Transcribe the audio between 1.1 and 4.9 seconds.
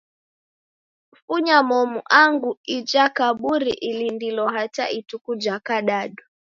Funya momu angu ija kaburi ilindilo hata